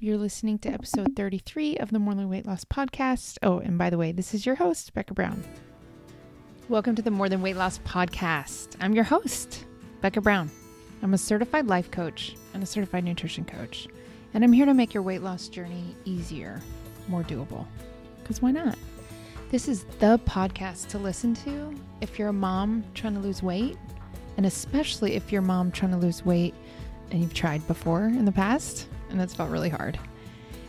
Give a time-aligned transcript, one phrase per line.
[0.00, 3.36] You're listening to episode 33 of the More Than Weight Loss podcast.
[3.42, 5.42] Oh, and by the way, this is your host, Becca Brown.
[6.68, 8.76] Welcome to the More Than Weight Loss podcast.
[8.80, 9.64] I'm your host,
[10.00, 10.52] Becca Brown.
[11.02, 13.88] I'm a certified life coach and a certified nutrition coach,
[14.34, 16.60] and I'm here to make your weight loss journey easier,
[17.08, 17.66] more doable.
[18.22, 18.78] Because why not?
[19.50, 23.76] This is the podcast to listen to if you're a mom trying to lose weight,
[24.36, 26.54] and especially if you're a mom trying to lose weight
[27.10, 29.98] and you've tried before in the past and it's felt really hard.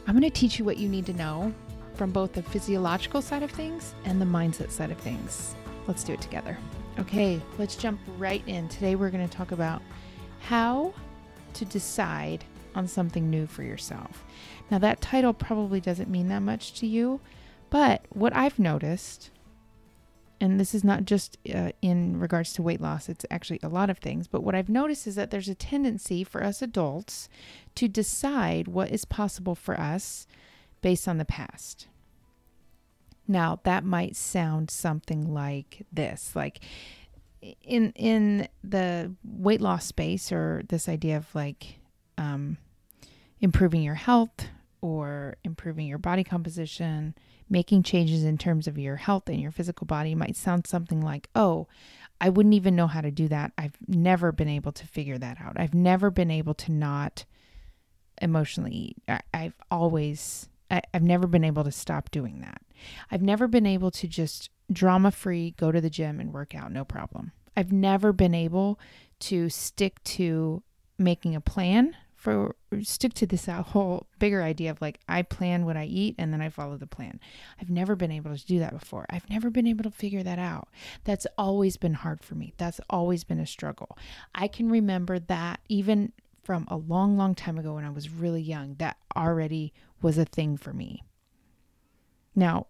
[0.08, 1.54] I'm going to teach you what you need to know
[1.94, 5.56] from both the physiological side of things and the mindset side of things.
[5.88, 6.58] Let's do it together.
[7.00, 8.68] Okay, let's jump right in.
[8.70, 9.82] Today we're going to talk about
[10.40, 10.94] how
[11.54, 12.44] to decide
[12.76, 14.24] on something new for yourself.
[14.72, 17.20] Now, that title probably doesn't mean that much to you,
[17.70, 19.32] but what I've noticed
[20.42, 23.90] and this is not just uh, in regards to weight loss, it's actually a lot
[23.90, 24.28] of things.
[24.28, 27.28] But what I've noticed is that there's a tendency for us adults
[27.76, 30.28] to decide what is possible for us
[30.82, 31.88] based on the past.
[33.28, 36.62] Now, that might sound something like this like
[37.62, 41.80] in in the weight loss space or this idea of like
[42.18, 42.58] um,
[43.40, 44.48] improving your health
[44.82, 47.14] or improving your body composition
[47.50, 51.30] making changes in terms of your health and your physical body might sound something like,
[51.36, 51.68] oh,
[52.22, 53.54] I wouldn't even know how to do that.
[53.58, 55.54] I've never been able to figure that out.
[55.58, 57.26] I've never been able to not
[58.22, 58.98] emotionally eat.
[59.08, 62.62] I, have always, I, I've never been able to stop doing that.
[63.10, 66.72] I've never been able to just drama free go to the gym and work out,
[66.72, 67.32] no problem.
[67.56, 68.80] I've never been able
[69.22, 70.64] to stick to
[70.98, 75.66] making a plan for stick to this uh, whole bigger idea of like I plan
[75.66, 77.18] what I eat and then I follow the plan.
[77.62, 79.06] I've never been able to do that before.
[79.10, 80.68] I've never been able to figure that out.
[81.06, 82.54] That's always been hard for me.
[82.58, 83.98] That's always been a struggle.
[84.36, 86.12] I can remember that even
[86.44, 90.26] from a long long time ago when I was really young that already was a
[90.26, 91.06] thing for me.
[92.36, 92.68] Now,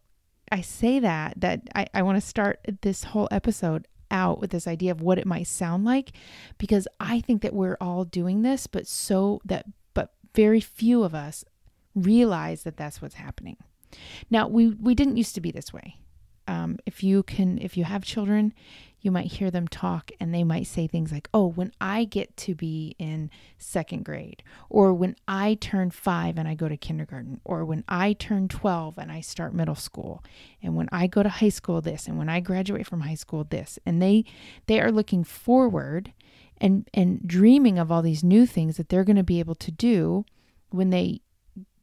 [0.51, 4.67] I say that that I, I want to start this whole episode out with this
[4.67, 6.11] idea of what it might sound like
[6.57, 11.13] because I think that we're all doing this, but so that, but very few of
[11.13, 11.45] us
[11.95, 13.57] realize that that's what's happening.
[14.29, 15.97] Now, we, we didn't used to be this way.
[16.47, 18.53] Um, if you can, if you have children,
[19.01, 22.35] you might hear them talk and they might say things like, Oh, when I get
[22.37, 27.39] to be in second grade, or when I turn five and I go to kindergarten,
[27.43, 30.23] or when I turn 12 and I start middle school,
[30.61, 33.43] and when I go to high school, this, and when I graduate from high school,
[33.43, 33.79] this.
[33.85, 34.25] And they,
[34.67, 36.13] they are looking forward
[36.57, 39.71] and, and dreaming of all these new things that they're going to be able to
[39.71, 40.25] do
[40.69, 41.21] when they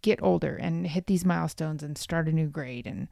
[0.02, 3.08] get older and hit these milestones and start a new grade and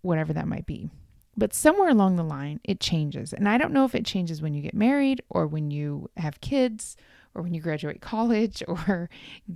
[0.00, 0.90] whatever that might be.
[1.36, 3.32] But somewhere along the line, it changes.
[3.32, 6.40] And I don't know if it changes when you get married or when you have
[6.40, 6.96] kids
[7.34, 9.10] or when you graduate college or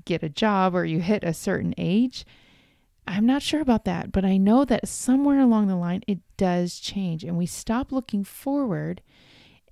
[0.04, 2.26] get a job or you hit a certain age.
[3.06, 6.78] I'm not sure about that, but I know that somewhere along the line, it does
[6.78, 7.24] change.
[7.24, 9.02] And we stop looking forward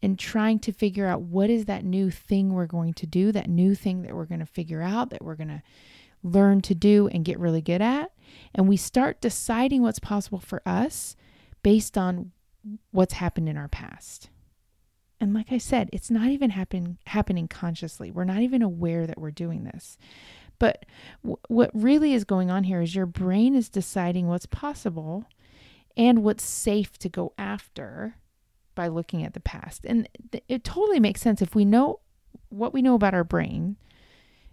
[0.02, 3.48] and trying to figure out what is that new thing we're going to do, that
[3.48, 5.62] new thing that we're going to figure out, that we're going to
[6.22, 8.12] learn to do and get really good at.
[8.54, 11.16] And we start deciding what's possible for us
[11.62, 12.32] based on
[12.90, 14.30] what's happened in our past.
[15.20, 18.10] And like I said, it's not even happen, happening consciously.
[18.10, 19.98] We're not even aware that we're doing this.
[20.58, 20.86] But
[21.22, 25.24] w- what really is going on here is your brain is deciding what's possible
[25.96, 28.16] and what's safe to go after
[28.74, 29.84] by looking at the past.
[29.84, 32.00] And th- it totally makes sense if we know
[32.50, 33.76] what we know about our brain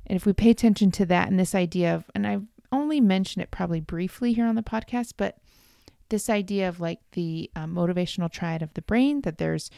[0.07, 3.43] and if we pay attention to that and this idea of, and I've only mentioned
[3.43, 5.37] it probably briefly here on the podcast, but
[6.09, 9.69] this idea of like the um, motivational triad of the brain that there's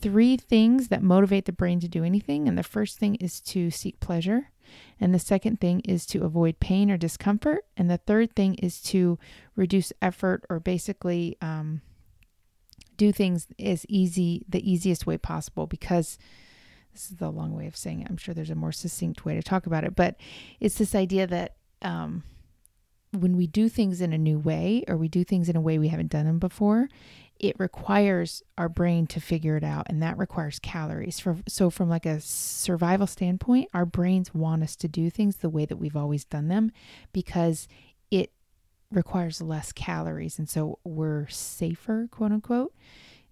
[0.00, 2.48] three things that motivate the brain to do anything.
[2.48, 4.50] And the first thing is to seek pleasure.
[5.00, 7.64] And the second thing is to avoid pain or discomfort.
[7.76, 9.18] And the third thing is to
[9.56, 11.80] reduce effort or basically um,
[12.96, 16.18] do things as easy, the easiest way possible because
[16.92, 18.08] this is the long way of saying it.
[18.10, 20.16] I'm sure there's a more succinct way to talk about it, but
[20.60, 22.24] it's this idea that um,
[23.12, 25.78] when we do things in a new way or we do things in a way
[25.78, 26.88] we haven't done them before,
[27.38, 31.20] it requires our brain to figure it out and that requires calories.
[31.20, 35.48] For, so from like a survival standpoint, our brains want us to do things the
[35.48, 36.72] way that we've always done them
[37.12, 37.68] because
[38.10, 38.32] it
[38.90, 42.74] requires less calories and so we're safer, quote unquote,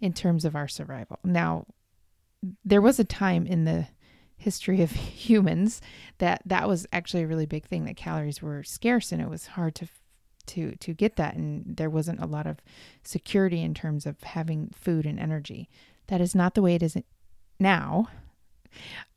[0.00, 1.18] in terms of our survival.
[1.24, 1.66] Now,
[2.64, 3.88] there was a time in the
[4.36, 5.80] history of humans
[6.18, 9.46] that that was actually a really big thing that calories were scarce and it was
[9.48, 9.88] hard to
[10.46, 11.34] to to get that.
[11.34, 12.58] And there wasn't a lot of
[13.02, 15.68] security in terms of having food and energy.
[16.06, 16.96] That is not the way it is
[17.58, 18.08] now.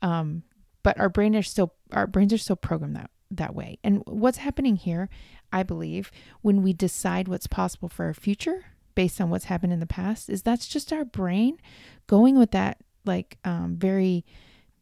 [0.02, 0.42] Um,
[0.82, 3.78] but our brain are still our brains are still programmed that that way.
[3.84, 5.08] And what's happening here,
[5.52, 6.10] I believe,
[6.42, 8.64] when we decide what's possible for our future
[8.96, 11.58] based on what's happened in the past, is that's just our brain
[12.06, 14.24] going with that like um, very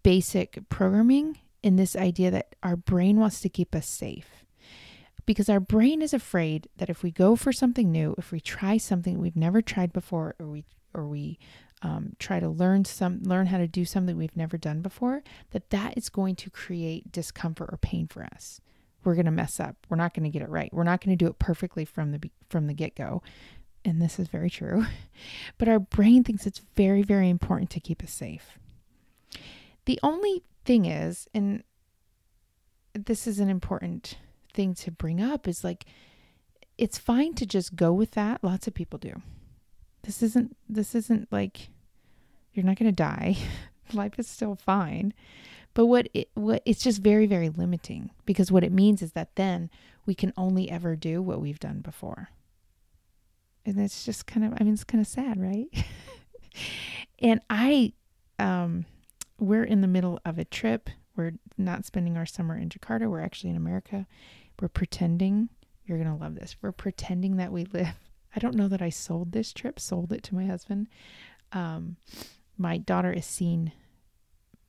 [0.02, 4.44] basic programming in this idea that our brain wants to keep us safe.
[5.26, 8.78] Because our brain is afraid that if we go for something new, if we try
[8.78, 10.64] something we've never tried before, or we
[10.94, 11.38] or we
[11.82, 15.68] um, try to learn some learn how to do something we've never done before, that
[15.68, 18.62] that is going to create discomfort or pain for us.
[19.04, 19.76] We're going to mess up.
[19.88, 20.72] We're not going to get it right.
[20.72, 23.22] We're not going to do it perfectly from the from the get go.
[23.84, 24.86] And this is very true.
[25.58, 28.58] But our brain thinks it's very very important to keep us safe.
[29.88, 31.64] The only thing is, and
[32.92, 34.18] this is an important
[34.52, 35.86] thing to bring up, is like
[36.76, 38.44] it's fine to just go with that.
[38.44, 39.22] Lots of people do.
[40.02, 41.70] This isn't this isn't like
[42.52, 43.38] you're not going to die.
[43.94, 45.14] Life is still fine.
[45.72, 49.36] But what it what it's just very very limiting because what it means is that
[49.36, 49.70] then
[50.04, 52.28] we can only ever do what we've done before.
[53.64, 55.68] And it's just kind of I mean it's kind of sad, right?
[57.20, 57.94] and I
[58.38, 58.84] um
[59.38, 60.90] we're in the middle of a trip.
[61.16, 63.08] We're not spending our summer in Jakarta.
[63.08, 64.06] We're actually in America.
[64.60, 65.48] We're pretending.
[65.86, 66.56] You're going to love this.
[66.60, 67.94] We're pretending that we live.
[68.36, 70.88] I don't know that I sold this trip, sold it to my husband.
[71.52, 71.96] Um,
[72.58, 73.72] my daughter is seen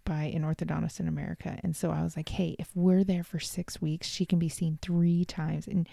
[0.06, 1.60] by an orthodontist in America.
[1.62, 4.50] And so I was like, hey, if we're there for six weeks, she can be
[4.50, 5.68] seen three times.
[5.68, 5.88] And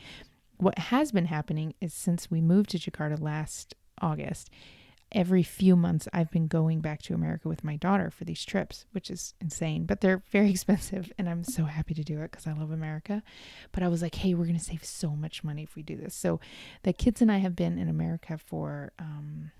[0.56, 4.48] what has been happening is since we moved to Jakarta last August,
[5.12, 8.86] every few months I've been going back to America with my daughter for these trips,
[8.92, 12.46] which is insane, but they're very expensive and I'm so happy to do it cuz
[12.46, 13.22] I love America.
[13.72, 15.96] But I was like, "Hey, we're going to save so much money if we do
[15.96, 16.40] this." So
[16.82, 19.52] the kids and I have been in America for um,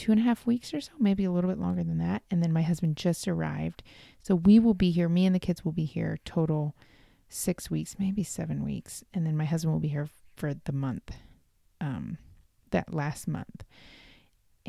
[0.00, 2.22] two and a half weeks or so, maybe a little bit longer than that.
[2.30, 3.82] And then my husband just arrived.
[4.22, 6.74] So we will be here, me and the kids will be here total
[7.28, 9.04] six weeks, maybe seven weeks.
[9.12, 11.12] And then my husband will be here for the month,
[11.82, 12.16] um,
[12.70, 13.64] that last month.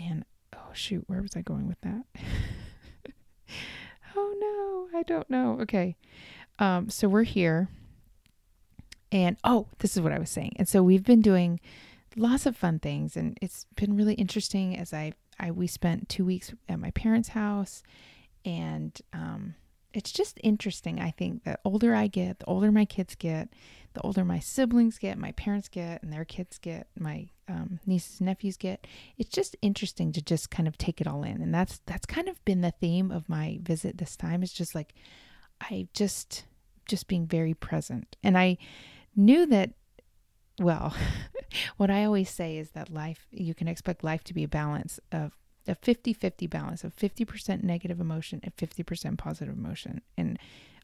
[0.10, 0.26] And
[0.56, 2.04] oh shoot, where was I going with that?
[4.16, 5.60] oh no, I don't know.
[5.62, 5.96] Okay.
[6.60, 7.70] Um, so we're here.
[9.12, 10.54] And oh, this is what I was saying.
[10.56, 11.60] And so we've been doing
[12.16, 16.26] lots of fun things and it's been really interesting as I, I we spent two
[16.26, 17.84] weeks at my parents' house
[18.46, 19.56] and um,
[19.94, 21.00] it's just interesting.
[21.00, 23.50] I think the older I get, the older my kids get,
[23.94, 28.20] the older my siblings get, my parents get, and their kids get, my um, nieces
[28.20, 28.88] and nephews get.
[29.18, 32.30] It's just interesting to just kind of take it all in, and that's that's kind
[32.30, 34.44] of been the theme of my visit this time.
[34.44, 34.94] It's just like
[35.60, 36.46] I just
[36.88, 38.58] just being very present, and I
[39.16, 39.72] knew that.
[40.60, 40.96] Well,
[41.78, 45.00] what I always say is that life, you can expect life to be a balance
[45.12, 45.32] of
[45.68, 50.02] a 50 50 balance of 50% negative emotion and 50% positive emotion.
[50.18, 50.40] And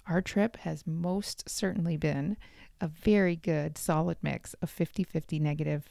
[0.08, 2.38] our trip has most certainly been
[2.80, 5.90] a very good, solid mix of 50 50 negative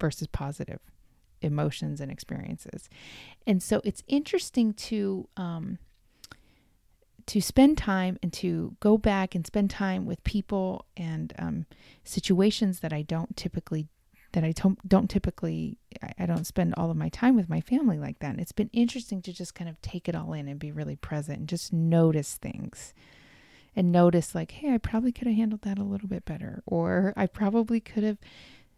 [0.00, 0.80] versus positive
[1.40, 2.88] emotions and experiences.
[3.46, 5.78] And so it's interesting to, um,
[7.26, 11.66] to spend time and to go back and spend time with people and um,
[12.04, 13.88] situations that I don't typically
[14.32, 15.78] that I don't, don't typically,
[16.18, 18.30] I don't spend all of my time with my family like that.
[18.30, 20.96] And it's been interesting to just kind of take it all in and be really
[20.96, 22.94] present and just notice things
[23.74, 27.14] and notice, like, hey, I probably could have handled that a little bit better, or
[27.16, 28.18] I probably could have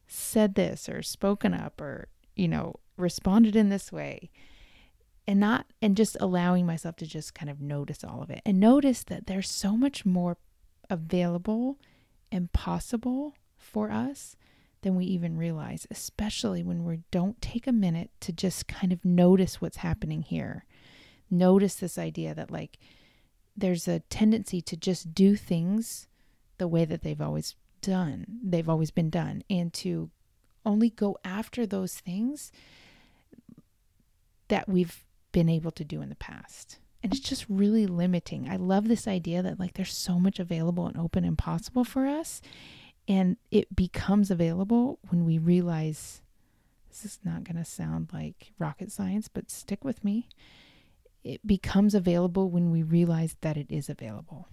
[0.07, 4.31] said this or spoken up or, you know, responded in this way.
[5.27, 8.61] And not, and just allowing myself to just kind of notice all of it and
[8.61, 10.37] notice that there's so much more
[10.91, 11.79] available
[12.31, 14.37] and possible for us
[14.85, 19.05] than we even realize, especially when we don't take a minute to just kind of
[19.05, 20.67] notice what's happening here.
[21.31, 22.79] Notice this idea that, like,
[23.57, 26.07] there's a tendency to just do things
[26.59, 30.11] the way that they've always done, they've always been done, and to
[30.65, 32.53] only go after those things
[34.49, 36.79] that we've been able to do in the past.
[37.03, 38.49] And it's just really limiting.
[38.49, 42.07] I love this idea that, like, there's so much available and open and possible for
[42.07, 42.41] us.
[43.07, 46.23] And it becomes available when we realize
[46.89, 50.29] this is not going to sound like rocket science, but stick with me.
[51.23, 54.49] It becomes available when we realize that it is available.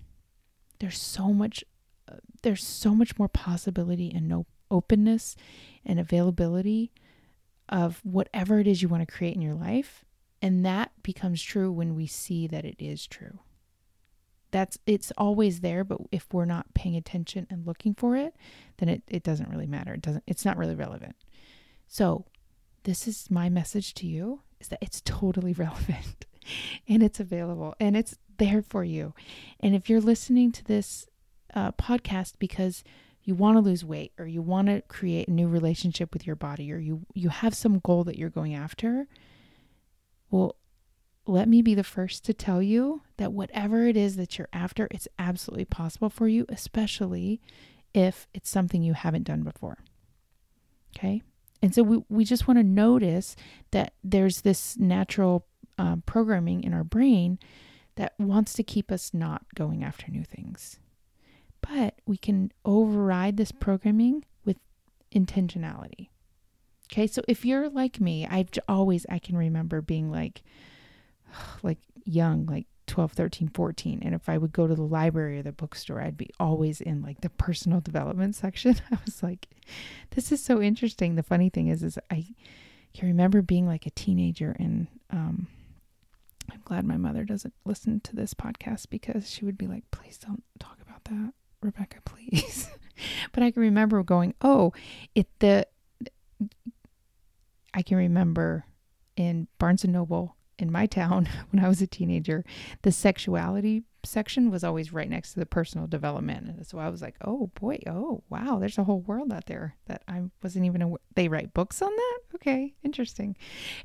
[0.79, 1.63] There's so much
[2.09, 5.35] uh, there's so much more possibility and no openness
[5.85, 6.91] and availability
[7.69, 10.03] of whatever it is you want to create in your life
[10.41, 13.39] and that becomes true when we see that it is true
[14.51, 18.35] that's it's always there but if we're not paying attention and looking for it
[18.81, 19.93] then it, it doesn't really matter.
[19.93, 21.15] It doesn't it's not really relevant.
[21.87, 22.25] So
[22.83, 26.25] this is my message to you is that it's totally relevant
[26.87, 29.13] and it's available and it's there for you.
[29.59, 31.05] And if you're listening to this
[31.53, 32.83] uh, podcast because
[33.23, 36.35] you want to lose weight or you want to create a new relationship with your
[36.35, 39.07] body or you you have some goal that you're going after
[40.31, 40.55] well
[41.27, 44.87] let me be the first to tell you that whatever it is that you're after
[44.91, 47.39] it's absolutely possible for you especially
[47.93, 49.79] if it's something you haven't done before.
[50.95, 51.21] Okay?
[51.61, 53.35] And so we, we just want to notice
[53.71, 55.45] that there's this natural
[55.77, 57.39] um, programming in our brain
[57.95, 60.79] that wants to keep us not going after new things.
[61.61, 64.57] But we can override this programming with
[65.13, 66.09] intentionality.
[66.91, 70.43] Okay, so if you're like me, I've always, I can remember being like,
[71.63, 74.01] like young, like 12, 13, 14.
[74.03, 77.01] And if I would go to the library or the bookstore, I'd be always in
[77.01, 78.75] like the personal development section.
[78.91, 79.47] I was like,
[80.11, 81.15] this is so interesting.
[81.15, 82.27] The funny thing is, is I
[82.93, 85.47] can remember being like a teenager and, um,
[86.51, 90.17] I'm glad my mother doesn't listen to this podcast because she would be like, please
[90.17, 91.33] don't talk about that.
[91.61, 92.67] Rebecca, please.
[93.31, 94.73] but I can remember going, oh,
[95.15, 95.65] it the
[97.73, 98.65] I can remember
[99.15, 102.45] in Barnes and Noble in my town when I was a teenager,
[102.81, 106.47] the sexuality section was always right next to the personal development.
[106.47, 109.75] And so I was like, oh boy, oh wow, there's a whole world out there
[109.87, 110.99] that I wasn't even aware.
[111.15, 112.19] They write books on that?
[112.35, 113.35] Okay, interesting.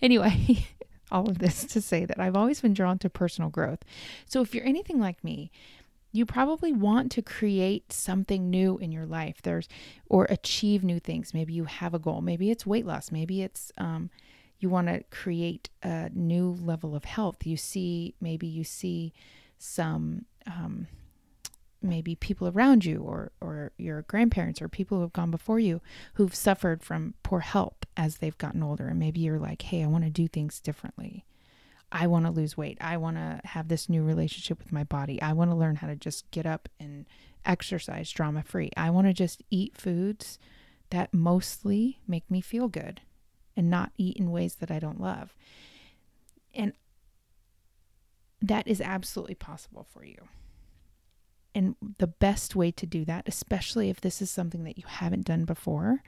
[0.00, 0.66] Anyway,
[1.11, 3.80] all of this to say that I've always been drawn to personal growth.
[4.26, 5.50] So if you're anything like me,
[6.12, 9.68] you probably want to create something new in your life there's
[10.09, 13.71] or achieve new things maybe you have a goal maybe it's weight loss maybe it's
[13.76, 14.09] um,
[14.59, 19.13] you want to create a new level of health you see maybe you see
[19.59, 20.87] some um,
[21.83, 25.81] maybe people around you or or your grandparents or people who have gone before you
[26.15, 29.87] who've suffered from poor health as they've gotten older and maybe you're like hey i
[29.87, 31.25] want to do things differently
[31.93, 32.79] I want to lose weight.
[32.81, 35.23] I want to have this new relationship with my body.
[35.23, 37.07] I want to learn how to just get up and
[37.45, 38.71] exercise drama free.
[38.77, 40.39] I want to just eat foods
[40.91, 43.01] that mostly make me feel good
[43.57, 45.35] and not eat in ways that I don't love.
[46.55, 46.73] And
[48.43, 50.29] that is absolutely possible for you.
[51.55, 55.25] And the best way to do that, especially if this is something that you haven't
[55.25, 56.03] done before,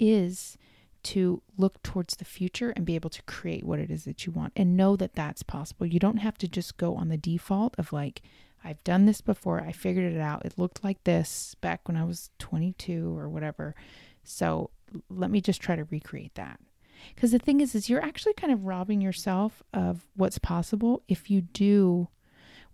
[0.00, 0.56] is
[1.02, 4.32] to look towards the future and be able to create what it is that you
[4.32, 5.86] want and know that that's possible.
[5.86, 8.22] You don't have to just go on the default of like,
[8.64, 10.44] I've done this before, I figured it out.
[10.44, 13.74] It looked like this back when I was 22 or whatever.
[14.24, 14.70] So
[15.08, 16.58] let me just try to recreate that.
[17.14, 21.30] Because the thing is, is you're actually kind of robbing yourself of what's possible if
[21.30, 22.08] you do.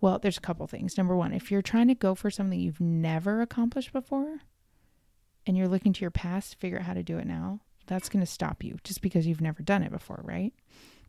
[0.01, 0.97] Well, there's a couple things.
[0.97, 4.41] Number one, if you're trying to go for something you've never accomplished before,
[5.45, 8.09] and you're looking to your past to figure out how to do it now, that's
[8.09, 10.53] going to stop you just because you've never done it before, right?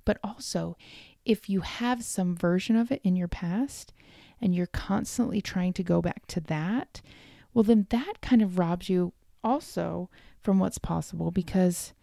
[0.04, 0.76] But also,
[1.25, 3.92] if you have some version of it in your past
[4.40, 7.00] and you're constantly trying to go back to that,
[7.52, 10.11] well, then that kind of robs you also
[10.42, 11.94] from what's possible because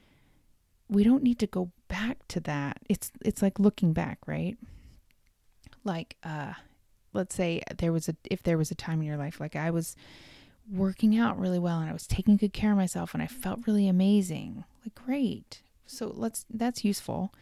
[0.92, 2.78] we don't need to go back to that.
[2.88, 4.58] It's it's like looking back, right?
[5.84, 6.54] Like uh
[7.14, 9.72] let's say there was a if there was a time in your life like I
[9.72, 9.96] was
[10.70, 13.66] working out really well and I was taking good care of myself and I felt
[13.66, 14.64] really amazing.
[14.86, 15.62] Like great.
[15.86, 17.34] So let's that's useful.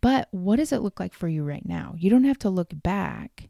[0.00, 1.94] But what does it look like for you right now?
[1.96, 3.48] You don't have to look back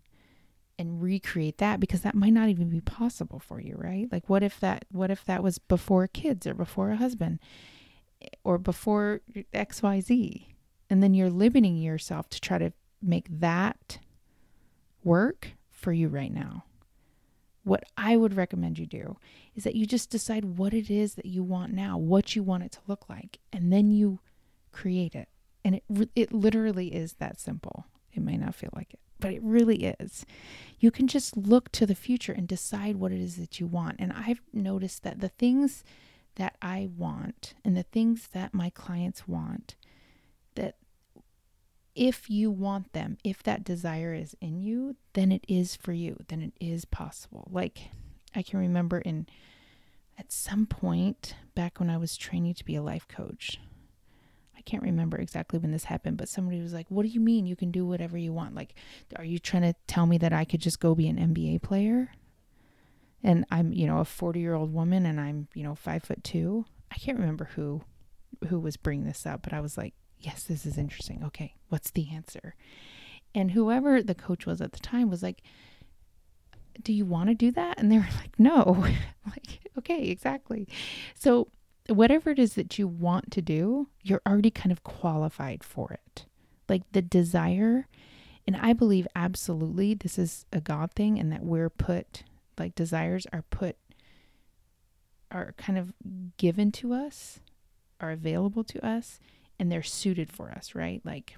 [0.78, 4.08] and recreate that because that might not even be possible for you, right?
[4.10, 7.38] Like what if that what if that was before kids or before a husband
[8.42, 9.20] or before
[9.54, 10.46] XYZ?
[10.90, 13.98] And then you're limiting yourself to try to make that
[15.02, 16.64] work for you right now
[17.64, 19.16] what I would recommend you do
[19.54, 22.62] is that you just decide what it is that you want now, what you want
[22.62, 24.20] it to look like, and then you
[24.70, 25.28] create it.
[25.64, 27.86] And it it literally is that simple.
[28.12, 30.26] It may not feel like it, but it really is.
[30.78, 33.96] You can just look to the future and decide what it is that you want.
[33.98, 35.82] And I've noticed that the things
[36.36, 39.76] that I want and the things that my clients want
[40.54, 40.76] that
[41.94, 46.16] if you want them, if that desire is in you, then it is for you,
[46.28, 47.48] then it is possible.
[47.50, 47.90] Like
[48.34, 49.26] I can remember in
[50.18, 53.60] at some point back when I was training to be a life coach.
[54.56, 57.46] I can't remember exactly when this happened, but somebody was like, "What do you mean
[57.46, 58.54] you can do whatever you want?
[58.54, 58.74] Like
[59.16, 62.10] are you trying to tell me that I could just go be an NBA player?"
[63.24, 66.64] And I'm, you know, a 40-year-old woman and I'm, you know, 5 foot 2.
[66.92, 67.82] I can't remember who
[68.48, 71.22] who was bringing this up, but I was like, yes, this is interesting.
[71.24, 72.54] Okay, what's the answer?
[73.34, 75.42] And whoever the coach was at the time was like,
[76.82, 77.78] do you want to do that?
[77.78, 78.84] And they were like, no.
[79.26, 80.68] like, okay, exactly.
[81.14, 81.48] So,
[81.88, 86.26] whatever it is that you want to do, you're already kind of qualified for it.
[86.68, 87.88] Like the desire,
[88.46, 92.24] and I believe absolutely this is a God thing and that we're put
[92.58, 93.76] like desires are put
[95.30, 95.92] are kind of
[96.36, 97.40] given to us,
[98.00, 99.18] are available to us,
[99.58, 101.00] and they're suited for us, right?
[101.04, 101.36] Like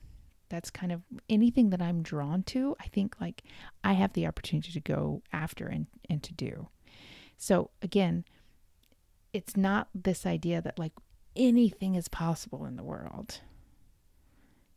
[0.48, 3.42] that's kind of anything that I'm drawn to, I think like
[3.82, 6.68] I have the opportunity to go after and, and to do.
[7.36, 8.24] So again,
[9.32, 10.92] it's not this idea that like
[11.34, 13.40] anything is possible in the world.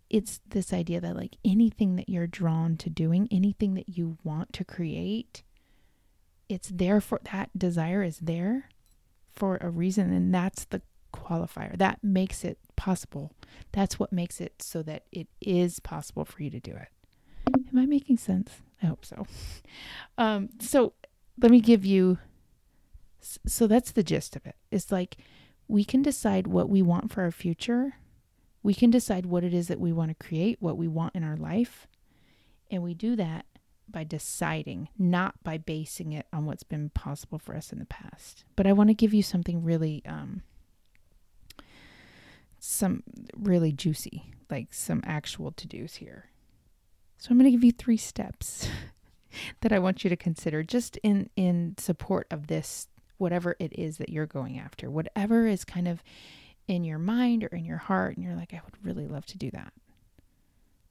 [0.09, 4.53] It's this idea that like anything that you're drawn to doing, anything that you want
[4.53, 5.43] to create,
[6.49, 8.69] it's there for that desire is there
[9.31, 10.81] for a reason and that's the
[11.13, 11.77] qualifier.
[11.77, 13.31] That makes it possible.
[13.71, 16.87] That's what makes it so that it is possible for you to do it.
[17.47, 18.61] Am I making sense?
[18.81, 19.25] I hope so.
[20.17, 20.91] Um, so
[21.41, 22.17] let me give you.
[23.21, 24.55] So that's the gist of it.
[24.69, 25.15] It's like
[25.69, 27.93] we can decide what we want for our future.
[28.61, 31.23] We can decide what it is that we want to create, what we want in
[31.23, 31.87] our life.
[32.69, 33.45] And we do that
[33.91, 38.43] by deciding, not by basing it on what's been possible for us in the past.
[38.55, 40.43] But I want to give you something really um,
[42.59, 43.03] some
[43.35, 46.29] really juicy, like some actual to dos here.
[47.17, 48.69] So I'm going to give you three steps
[49.61, 53.97] that I want you to consider just in in support of this whatever it is
[53.97, 54.89] that you're going after.
[54.89, 56.03] Whatever is kind of
[56.67, 59.37] in your mind or in your heart and you're like I would really love to
[59.37, 59.73] do that.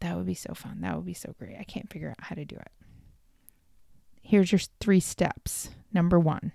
[0.00, 0.81] That would be so fun.
[0.81, 1.57] That would be so great.
[1.59, 2.71] I can't figure out how to do it.
[4.29, 5.71] Here's your three steps.
[5.93, 6.53] Number 1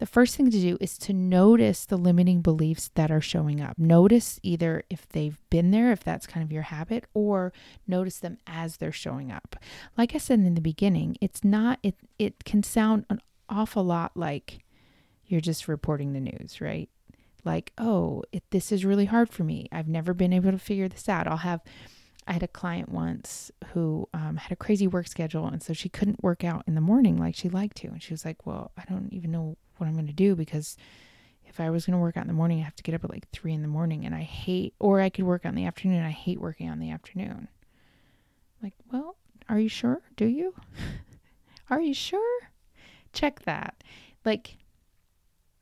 [0.00, 3.78] the first thing to do is to notice the limiting beliefs that are showing up.
[3.78, 7.52] Notice either if they've been there, if that's kind of your habit, or
[7.86, 9.56] notice them as they're showing up.
[9.98, 14.16] Like I said in the beginning, it's not, it, it can sound an awful lot
[14.16, 14.64] like
[15.26, 16.88] you're just reporting the news, right?
[17.44, 19.68] Like, oh, it, this is really hard for me.
[19.70, 21.26] I've never been able to figure this out.
[21.26, 21.60] I'll have,
[22.30, 25.88] I had a client once who um, had a crazy work schedule, and so she
[25.88, 27.88] couldn't work out in the morning like she liked to.
[27.88, 30.76] And she was like, Well, I don't even know what I'm going to do because
[31.44, 33.02] if I was going to work out in the morning, I have to get up
[33.02, 35.56] at like three in the morning and I hate, or I could work out in
[35.56, 36.04] the afternoon.
[36.04, 37.48] I hate working on the afternoon.
[38.62, 39.16] Like, well,
[39.48, 40.00] are you sure?
[40.16, 40.54] Do you?
[41.68, 42.38] are you sure?
[43.12, 43.82] Check that.
[44.24, 44.56] Like,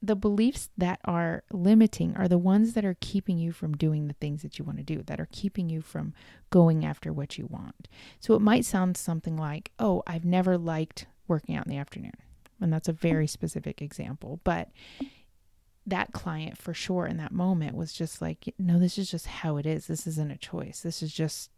[0.00, 4.14] the beliefs that are limiting are the ones that are keeping you from doing the
[4.14, 6.14] things that you want to do, that are keeping you from
[6.50, 7.88] going after what you want.
[8.20, 12.14] So it might sound something like, oh, I've never liked working out in the afternoon.
[12.60, 14.40] And that's a very specific example.
[14.44, 14.70] But
[15.86, 19.56] that client for sure in that moment was just like, no, this is just how
[19.56, 19.86] it is.
[19.86, 20.80] This isn't a choice.
[20.80, 21.50] This is just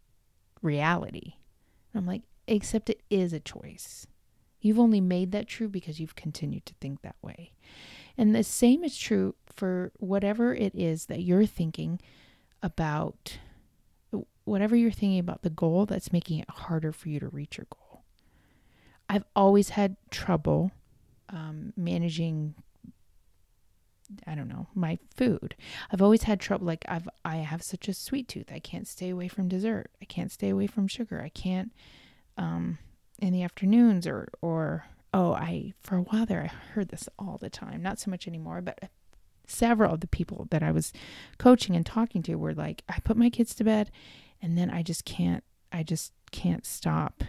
[0.61, 1.33] reality.
[1.93, 4.07] And I'm like, except it is a choice.
[4.61, 7.51] You've only made that true because you've continued to think that way.
[8.17, 11.99] And the same is true for whatever it is that you're thinking
[12.63, 13.37] about,
[14.43, 17.67] whatever you're thinking about the goal that's making it harder for you to reach your
[17.69, 18.03] goal.
[19.09, 20.71] I've always had trouble
[21.29, 22.55] um, managing
[24.27, 25.55] I don't know, my food.
[25.89, 28.51] I've always had trouble like I've I have such a sweet tooth.
[28.51, 29.89] I can't stay away from dessert.
[30.01, 31.21] I can't stay away from sugar.
[31.21, 31.71] I can't
[32.37, 32.77] um
[33.19, 37.37] in the afternoons or or oh, I for a while there I heard this all
[37.39, 37.81] the time.
[37.81, 38.89] Not so much anymore, but
[39.47, 40.93] several of the people that I was
[41.37, 43.91] coaching and talking to were like I put my kids to bed
[44.41, 47.23] and then I just can't I just can't stop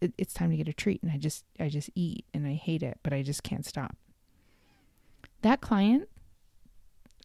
[0.00, 2.54] it, it's time to get a treat and I just I just eat and I
[2.54, 3.96] hate it, but I just can't stop.
[5.42, 6.08] That client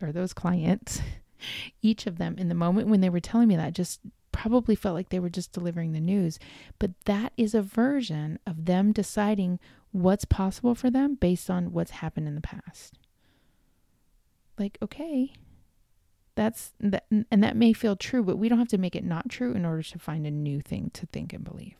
[0.01, 1.01] or those clients,
[1.81, 4.95] each of them in the moment when they were telling me that just probably felt
[4.95, 6.37] like they were just delivering the news,
[6.77, 9.59] but that is a version of them deciding
[9.95, 12.99] what's possible for them based on what's happened in the past.
[14.59, 15.33] Like, okay,
[16.35, 19.29] that's that and that may feel true, but we don't have to make it not
[19.29, 21.75] true in order to find a new thing to think and believe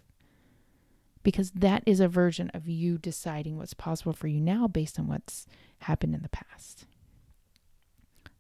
[1.25, 5.07] because that is a version of you deciding what's possible for you now based on
[5.07, 5.47] what's
[5.79, 6.85] happened in the past.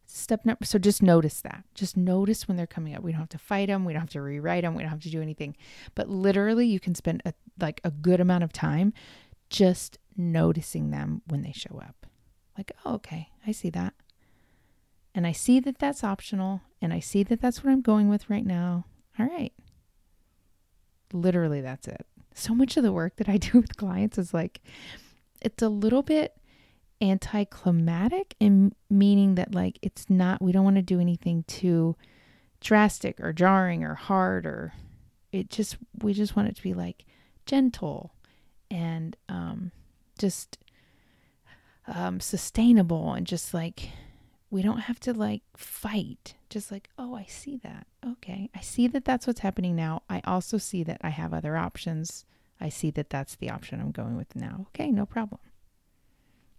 [0.05, 1.63] Step number, so just notice that.
[1.73, 3.01] Just notice when they're coming up.
[3.03, 3.83] We don't have to fight them.
[3.83, 4.75] We don't have to rewrite them.
[4.75, 5.57] We don't have to do anything.
[5.95, 8.93] But literally, you can spend a, like a good amount of time
[9.49, 12.05] just noticing them when they show up.
[12.57, 13.93] Like, oh, okay, I see that.
[15.13, 16.61] And I see that that's optional.
[16.81, 18.85] And I see that that's what I'm going with right now.
[19.17, 19.53] All right.
[21.13, 22.05] Literally, that's it
[22.35, 24.61] so much of the work that I do with clients is like,
[25.41, 26.37] it's a little bit
[27.01, 31.93] anticlimactic in meaning that like it's not we don't want to do anything too
[32.61, 34.73] drastic or jarring or hard or
[35.33, 37.03] it just we just want it to be like
[37.45, 38.13] gentle
[38.69, 39.71] and um
[40.17, 40.57] just
[41.87, 43.89] um sustainable and just like
[44.49, 48.87] we don't have to like fight just like oh i see that okay i see
[48.87, 52.25] that that's what's happening now i also see that i have other options
[52.59, 54.67] I see that that's the option I'm going with now.
[54.69, 55.41] Okay, no problem.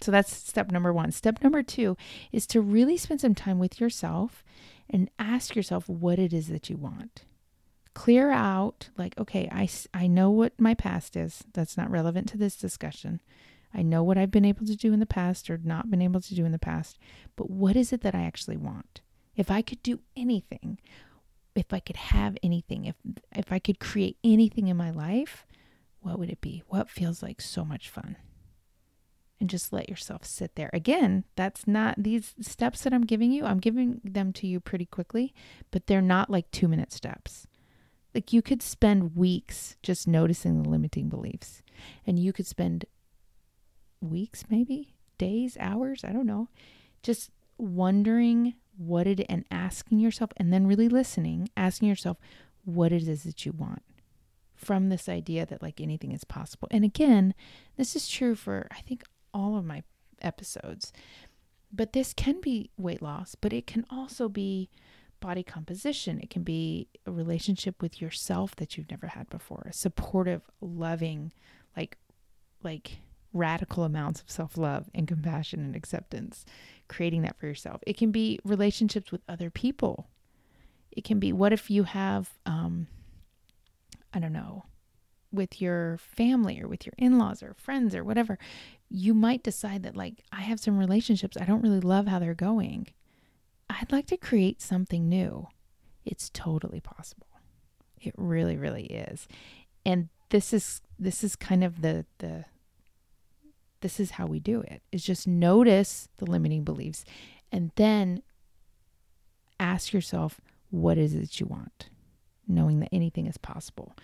[0.00, 1.10] So that's step number one.
[1.10, 1.96] Step number two
[2.32, 4.44] is to really spend some time with yourself
[4.90, 7.24] and ask yourself what it is that you want.
[7.96, 11.44] Clear out, like, okay, I, I know what my past is.
[11.54, 13.20] That's not relevant to this discussion.
[13.72, 16.20] I know what I've been able to do in the past or not been able
[16.20, 16.98] to do in the past,
[17.36, 19.00] but what is it that I actually want?
[19.34, 20.78] If I could do anything,
[21.54, 22.96] if I could have anything, if
[23.34, 25.46] if I could create anything in my life,
[26.00, 26.62] what would it be?
[26.68, 28.16] What feels like so much fun?
[29.40, 30.68] And just let yourself sit there.
[30.74, 34.84] Again, that's not these steps that I'm giving you, I'm giving them to you pretty
[34.84, 35.32] quickly,
[35.70, 37.46] but they're not like 2-minute steps.
[38.16, 41.60] Like you could spend weeks just noticing the limiting beliefs.
[42.06, 42.86] And you could spend
[44.00, 46.48] weeks maybe, days, hours, I don't know,
[47.02, 52.16] just wondering what it and asking yourself and then really listening, asking yourself
[52.64, 53.82] what it is that you want
[54.54, 56.68] from this idea that like anything is possible.
[56.70, 57.34] And again,
[57.76, 59.82] this is true for I think all of my
[60.22, 60.90] episodes.
[61.70, 64.70] But this can be weight loss, but it can also be
[65.26, 66.20] body composition.
[66.22, 69.66] It can be a relationship with yourself that you've never had before.
[69.68, 71.32] A supportive, loving,
[71.76, 71.98] like
[72.62, 72.98] like
[73.32, 76.44] radical amounts of self-love and compassion and acceptance
[76.88, 77.80] creating that for yourself.
[77.86, 80.06] It can be relationships with other people.
[80.92, 82.86] It can be what if you have, um,
[84.14, 84.64] I don't know,
[85.32, 88.38] with your family or with your in laws or friends or whatever.
[88.88, 92.32] You might decide that, like, I have some relationships, I don't really love how they're
[92.32, 92.86] going.
[93.68, 95.48] I'd like to create something new.
[96.04, 97.26] It's totally possible.
[98.00, 99.26] It really, really is.
[99.84, 102.44] And this is this is kind of the the
[103.80, 107.04] this is how we do it is just notice the limiting beliefs
[107.52, 108.22] and then
[109.60, 111.88] ask yourself what is it you want
[112.48, 113.94] knowing that anything is possible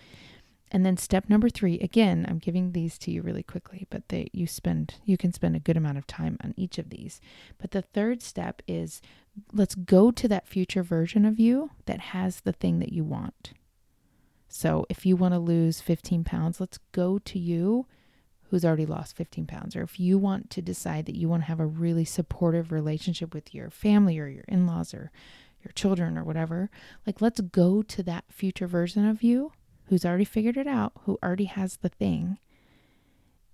[0.73, 4.27] and then step number three again i'm giving these to you really quickly but they
[4.33, 7.21] you spend you can spend a good amount of time on each of these.
[7.59, 9.01] But the third step is
[9.51, 13.53] let's go to that future version of you that has the thing that you want.
[14.47, 17.85] So if you want to lose 15 pounds let's go to you
[18.49, 21.47] who's already lost 15 pounds, or if you want to decide that you want to
[21.47, 25.11] have a really supportive relationship with your family or your in laws or
[25.63, 26.69] your children or whatever,
[27.07, 29.53] like let's go to that future version of you
[29.85, 32.37] who's already figured it out, who already has the thing.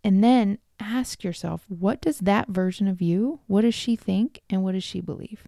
[0.03, 4.63] And then ask yourself, what does that version of you, what does she think and
[4.63, 5.47] what does she believe?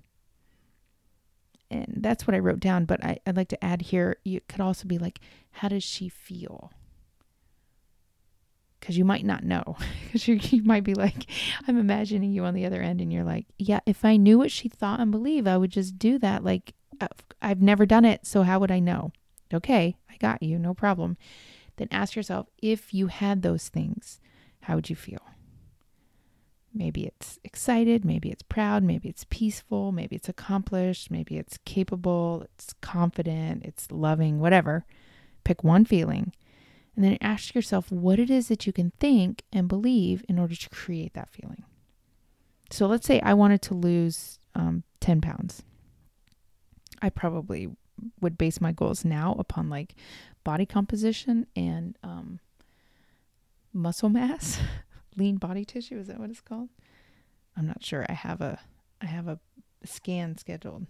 [1.69, 4.59] And that's what I wrote down, but I, would like to add here, it could
[4.59, 5.19] also be like,
[5.51, 6.71] how does she feel?
[8.81, 9.77] because you might not know.
[10.11, 11.25] Because you, you might be like,
[11.69, 14.51] I'm imagining you on the other end, and you're like, yeah, if I knew what
[14.51, 16.43] she thought and believed, I would just do that.
[16.43, 16.73] Like,
[17.41, 19.13] I've never done it, so how would I know?
[19.53, 21.17] Okay, I got you, no problem.
[21.77, 24.19] Then ask yourself, if you had those things,
[24.61, 25.21] how would you feel?
[26.73, 32.43] Maybe it's excited, maybe it's proud, maybe it's peaceful, maybe it's accomplished, maybe it's capable,
[32.43, 34.85] it's confident, it's loving, whatever.
[35.43, 36.31] Pick one feeling
[36.95, 40.55] and then ask yourself what it is that you can think and believe in order
[40.55, 41.63] to create that feeling.
[42.69, 45.63] So let's say I wanted to lose um, 10 pounds.
[47.01, 47.69] I probably
[48.19, 49.95] would base my goals now upon like
[50.43, 52.39] body composition and um,
[53.73, 54.59] muscle mass,
[55.17, 55.97] lean body tissue.
[55.99, 56.69] Is that what it's called?
[57.57, 58.05] I'm not sure.
[58.07, 58.59] I have a
[59.01, 59.39] I have a
[59.83, 60.85] scan scheduled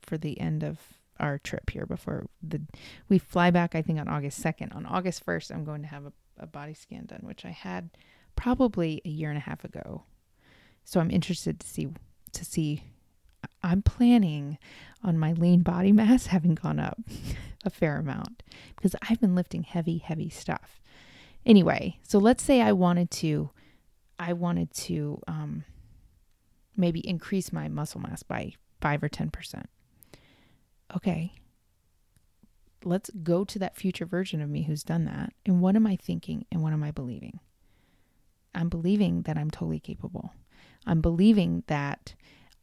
[0.00, 0.78] for the end of
[1.20, 2.60] our trip here before the
[3.08, 3.74] we fly back.
[3.74, 4.72] I think on August second.
[4.72, 7.90] On August first, I'm going to have a, a body scan done, which I had
[8.36, 10.04] probably a year and a half ago.
[10.84, 11.88] So I'm interested to see
[12.32, 12.82] to see.
[13.64, 14.58] I'm planning
[15.02, 17.00] on my lean body mass having gone up
[17.64, 18.44] a fair amount
[18.76, 20.80] because I've been lifting heavy, heavy stuff.
[21.44, 23.50] Anyway, so let's say I wanted to,
[24.18, 25.64] I wanted to um,
[26.76, 29.68] maybe increase my muscle mass by five or ten percent
[30.96, 31.34] okay,
[32.84, 35.32] let's go to that future version of me who's done that.
[35.46, 37.40] And what am I thinking and what am I believing?
[38.54, 40.32] I'm believing that I'm totally capable.
[40.86, 42.14] I'm believing that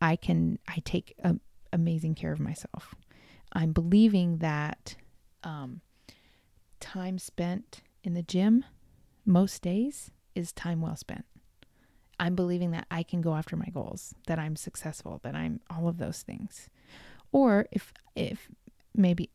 [0.01, 1.35] I can, I take a,
[1.71, 2.95] amazing care of myself.
[3.53, 4.95] I'm believing that
[5.43, 5.81] um,
[6.79, 8.65] time spent in the gym
[9.25, 11.25] most days is time well spent.
[12.19, 15.87] I'm believing that I can go after my goals, that I'm successful, that I'm all
[15.87, 16.69] of those things.
[17.31, 18.47] Or if if
[18.93, 19.31] maybe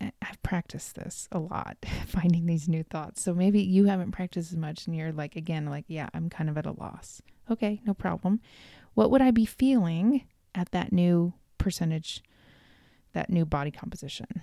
[0.00, 3.22] I've practiced this a lot, finding these new thoughts.
[3.22, 6.48] So maybe you haven't practiced as much and you're like, again, like, yeah, I'm kind
[6.48, 7.22] of at a loss.
[7.50, 8.40] Okay, no problem.
[8.94, 12.22] What would I be feeling at that new percentage,
[13.12, 14.42] that new body composition?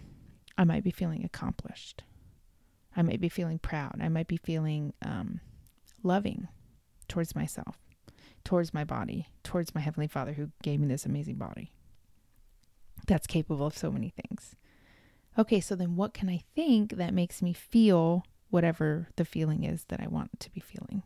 [0.58, 2.04] I might be feeling accomplished.
[2.96, 4.00] I might be feeling proud.
[4.02, 5.40] I might be feeling um,
[6.04, 6.48] loving
[7.08, 7.78] towards myself,
[8.44, 11.72] towards my body, towards my Heavenly Father who gave me this amazing body
[13.08, 14.56] that's capable of so many things.
[15.38, 19.86] Okay, so then what can I think that makes me feel whatever the feeling is
[19.86, 21.04] that I want to be feeling?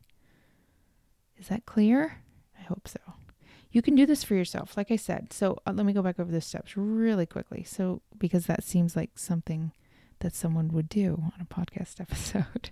[1.37, 2.21] Is that clear?
[2.57, 2.99] I hope so.
[3.75, 5.33] You can do this for yourself, like I said.
[5.33, 7.65] So uh, let me go back over the steps really quickly.
[7.65, 9.73] So, because that seems like something
[10.19, 12.69] that someone would do on a podcast episode.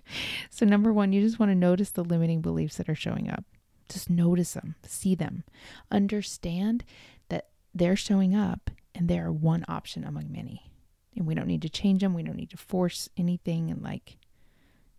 [0.48, 3.44] so, number one, you just want to notice the limiting beliefs that are showing up.
[3.90, 5.44] Just notice them, see them,
[5.90, 6.84] understand
[7.28, 10.72] that they're showing up and they are one option among many.
[11.14, 14.16] And we don't need to change them, we don't need to force anything, and like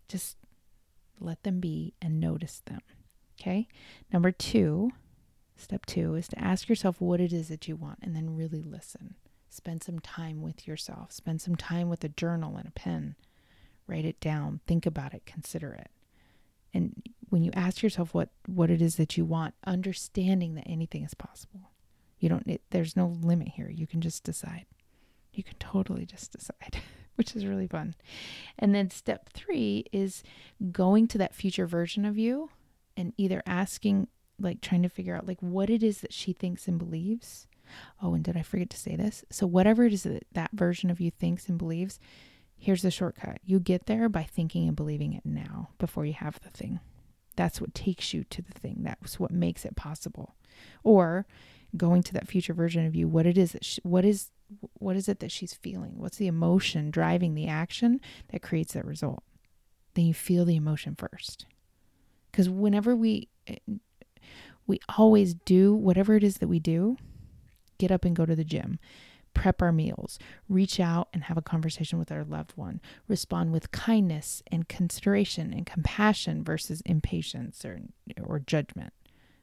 [0.06, 0.36] just
[1.18, 2.82] let them be and notice them.
[3.40, 3.66] Okay.
[4.12, 4.92] Number two,
[5.56, 8.62] step two is to ask yourself what it is that you want and then really
[8.62, 9.14] listen.
[9.48, 11.12] Spend some time with yourself.
[11.12, 13.16] Spend some time with a journal and a pen.
[13.86, 14.60] Write it down.
[14.66, 15.24] Think about it.
[15.24, 15.90] Consider it.
[16.74, 21.04] And when you ask yourself what, what it is that you want, understanding that anything
[21.04, 21.70] is possible.
[22.18, 23.70] You don't, it, there's no limit here.
[23.70, 24.66] You can just decide.
[25.32, 26.78] You can totally just decide,
[27.14, 27.94] which is really fun.
[28.58, 30.22] And then step three is
[30.72, 32.50] going to that future version of you
[32.96, 36.68] and either asking, like trying to figure out like what it is that she thinks
[36.68, 37.46] and believes
[38.02, 39.24] Oh, and did I forget to say this?
[39.30, 41.98] So, whatever it is that that version of you thinks and believes,
[42.56, 43.38] here's the shortcut.
[43.44, 46.80] You get there by thinking and believing it now before you have the thing.
[47.36, 48.78] That's what takes you to the thing.
[48.80, 50.36] That's what makes it possible.
[50.82, 51.26] Or
[51.76, 54.30] going to that future version of you, what it is that she, what is
[54.74, 55.98] what is it that she's feeling?
[55.98, 59.22] What's the emotion driving the action that creates that result?
[59.94, 61.46] Then you feel the emotion first.
[62.32, 63.28] Cuz whenever we
[64.66, 66.96] we always do whatever it is that we do,
[67.78, 68.78] get up and go to the gym,
[69.34, 73.70] prep our meals, reach out and have a conversation with our loved one, respond with
[73.70, 77.80] kindness and consideration and compassion versus impatience or,
[78.22, 78.92] or judgment.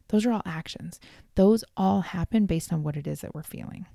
[0.09, 0.99] Those are all actions.
[1.35, 3.85] Those all happen based on what it is that we're feeling.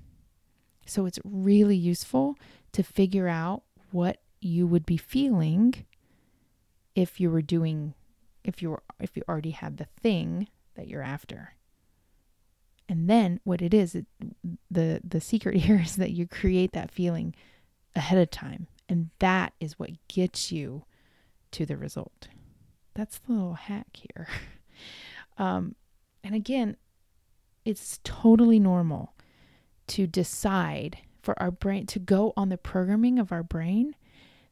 [0.85, 2.35] So it's really useful
[2.71, 5.85] to figure out what you would be feeling
[6.95, 7.93] if you were doing
[8.43, 10.47] if you were if you already had the thing
[10.79, 11.55] that you're after.
[12.87, 14.05] And then what it is, it,
[14.71, 17.35] the the secret here is that you create that feeling
[17.95, 20.85] ahead of time, and that is what gets you
[21.51, 22.29] to the result.
[22.93, 24.27] That's the little hack here.
[25.37, 25.75] Um,
[26.21, 26.75] and again,
[27.63, 29.13] it's totally normal
[29.87, 33.95] to decide for our brain to go on the programming of our brain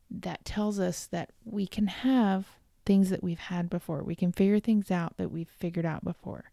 [0.10, 2.48] that tells us that we can have
[2.88, 4.02] things that we've had before.
[4.02, 6.46] We can figure things out that we've figured out before.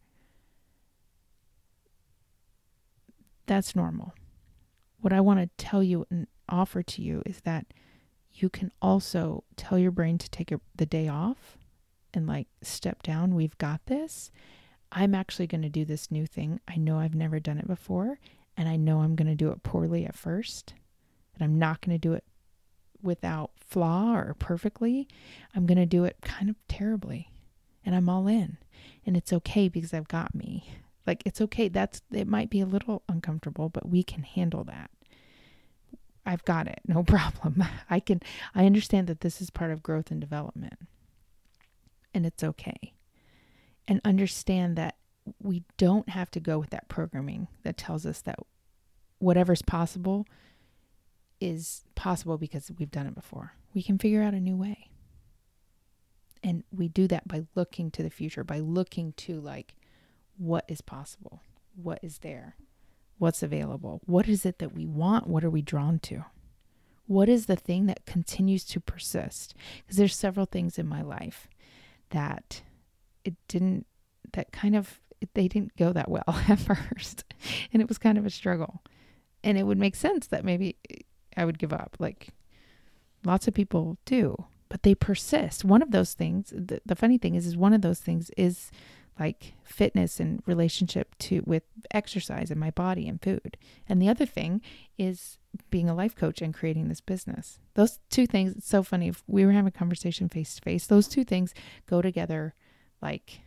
[3.46, 4.14] That's normal.
[5.00, 7.66] What I want to tell you and offer to you is that
[8.32, 11.56] you can also tell your brain to take a, the day off
[12.12, 13.36] and like step down.
[13.36, 14.32] We've got this.
[14.90, 16.58] I'm actually going to do this new thing.
[16.66, 18.18] I know I've never done it before,
[18.56, 20.74] and I know I'm going to do it poorly at first,
[21.34, 22.24] and I'm not going to do it
[23.04, 25.06] without flaw or perfectly.
[25.54, 27.30] I'm going to do it kind of terribly,
[27.84, 28.58] and I'm all in.
[29.06, 30.68] And it's okay because I've got me.
[31.06, 31.68] Like it's okay.
[31.68, 34.90] That's it might be a little uncomfortable, but we can handle that.
[36.24, 36.80] I've got it.
[36.88, 37.64] No problem.
[37.90, 38.20] I can
[38.54, 40.78] I understand that this is part of growth and development.
[42.14, 42.94] And it's okay.
[43.86, 44.96] And understand that
[45.42, 48.38] we don't have to go with that programming that tells us that
[49.18, 50.26] whatever's possible
[51.44, 53.52] is possible because we've done it before.
[53.74, 54.88] We can figure out a new way.
[56.42, 59.74] And we do that by looking to the future, by looking to like
[60.38, 61.42] what is possible,
[61.74, 62.56] what is there,
[63.18, 66.24] what's available, what is it that we want, what are we drawn to?
[67.06, 69.54] What is the thing that continues to persist?
[69.82, 71.46] Because there's several things in my life
[72.10, 72.62] that
[73.22, 73.86] it didn't,
[74.32, 74.98] that kind of,
[75.34, 77.24] they didn't go that well at first.
[77.70, 78.82] And it was kind of a struggle.
[79.42, 80.76] And it would make sense that maybe
[81.36, 81.96] I would give up.
[81.98, 82.28] Like
[83.24, 85.64] lots of people do, but they persist.
[85.64, 88.70] One of those things, the, the funny thing is, is one of those things is
[89.18, 93.56] like fitness and relationship to with exercise and my body and food.
[93.88, 94.60] And the other thing
[94.98, 95.38] is
[95.70, 97.60] being a life coach and creating this business.
[97.74, 99.08] Those two things, it's so funny.
[99.08, 101.54] If we were having a conversation face to face, those two things
[101.86, 102.54] go together
[103.00, 103.40] like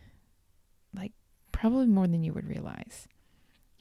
[0.96, 1.12] like
[1.52, 3.08] probably more than you would realize.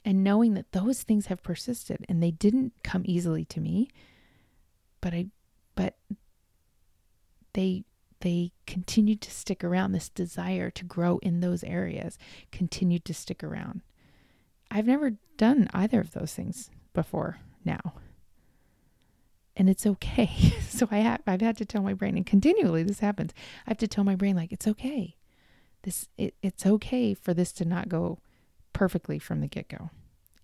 [0.06, 3.90] And knowing that those things have persisted and they didn't come easily to me,
[5.02, 5.26] but I
[5.74, 5.96] but
[7.54, 7.84] they
[8.20, 9.92] they continued to stick around.
[9.92, 12.18] This desire to grow in those areas
[12.52, 13.82] continued to stick around.
[14.70, 17.94] I've never done either of those things before now.
[19.56, 20.30] and it's okay.
[20.68, 23.32] so I have I've had to tell my brain, and continually this happens.
[23.66, 25.16] I have to tell my brain like it's okay.
[25.82, 28.18] This it, it's okay for this to not go
[28.76, 29.88] perfectly from the get go.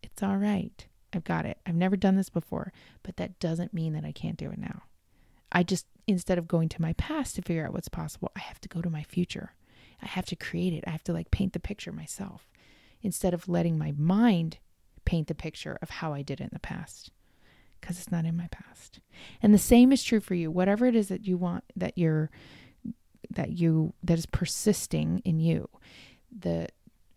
[0.03, 0.87] It's all right.
[1.13, 1.59] I've got it.
[1.67, 4.85] I've never done this before, but that doesn't mean that I can't do it now.
[5.53, 8.59] I just instead of going to my past to figure out what's possible, I have
[8.63, 9.53] to go to my future.
[10.03, 10.83] I have to create it.
[10.87, 12.49] I have to like paint the picture myself
[13.03, 14.57] instead of letting my mind
[15.05, 17.11] paint the picture of how I did it in the past
[17.81, 19.01] because it's not in my past.
[19.43, 20.51] And the same is true for you.
[20.51, 22.31] Whatever it is that you want that you're
[23.29, 25.69] that you that is persisting in you,
[26.35, 26.69] the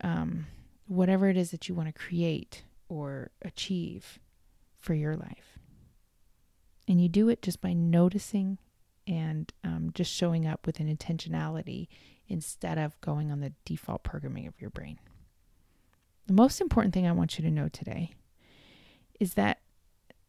[0.02, 0.48] um
[0.88, 4.20] whatever it is that you want to create or achieve
[4.80, 5.60] for your life.
[6.88, 8.60] And you do it just by noticing
[9.08, 11.88] and um, just showing up with an intentionality
[12.28, 15.00] instead of going on the default programming of your brain.
[16.28, 18.12] The most important thing I want you to know today
[19.20, 19.60] is that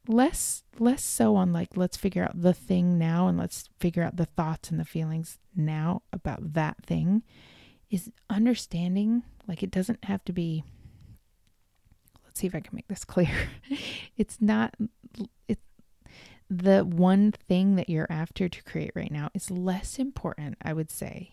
[0.09, 4.17] less less so on like let's figure out the thing now and let's figure out
[4.17, 7.25] the thoughts and the feelings now about that thing
[7.91, 10.65] is understanding like it doesn't have to be
[12.25, 13.49] let's see if I can make this clear.
[14.17, 14.75] it's not
[15.49, 15.59] it
[16.49, 20.91] the one thing that you're after to create right now is less important, I would
[20.91, 21.33] say,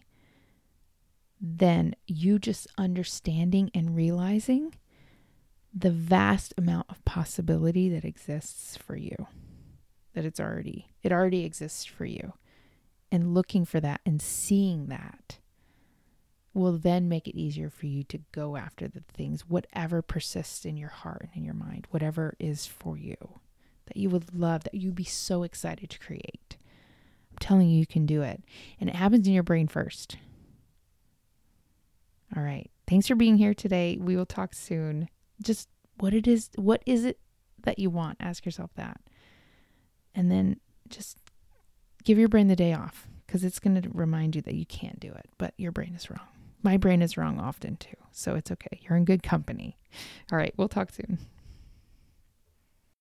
[1.39, 4.73] than you just understanding and realizing
[5.73, 9.27] the vast amount of possibility that exists for you
[10.13, 12.33] that it's already it already exists for you
[13.11, 15.39] and looking for that and seeing that
[16.53, 20.77] will then make it easier for you to go after the things whatever persists in
[20.77, 23.39] your heart and in your mind whatever is for you
[23.87, 26.57] that you would love that you'd be so excited to create.
[27.31, 28.43] I'm telling you you can do it.
[28.79, 30.17] And it happens in your brain first.
[32.35, 32.69] All right.
[32.87, 33.97] Thanks for being here today.
[33.99, 35.09] We will talk soon.
[35.41, 37.19] Just what it is what is it
[37.63, 38.17] that you want?
[38.19, 38.99] Ask yourself that.
[40.15, 41.17] And then just
[42.03, 44.99] give your brain the day off because it's going to remind you that you can't
[44.99, 46.27] do it but your brain is wrong
[46.63, 48.79] my brain is wrong often too so it's okay.
[48.81, 49.77] You're in good company.
[50.31, 51.19] All right we'll talk soon